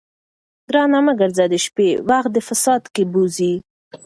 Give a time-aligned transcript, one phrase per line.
[0.67, 3.53] ګرانه مه ګرځه د شپې، وخت د فساد دي کښې بوځې